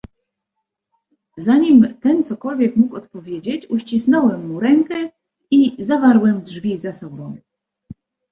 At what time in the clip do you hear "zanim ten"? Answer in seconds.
1.37-2.23